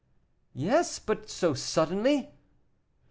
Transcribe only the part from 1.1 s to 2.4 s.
so suddenly."